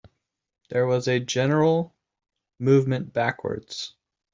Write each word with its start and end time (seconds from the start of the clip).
There 0.69 0.87
was 0.87 1.07
a 1.07 1.19
general 1.19 1.95
movement 2.57 3.13
backwards. 3.13 3.93